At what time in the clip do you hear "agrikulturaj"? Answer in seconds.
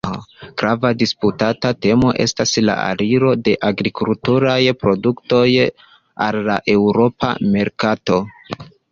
3.69-4.55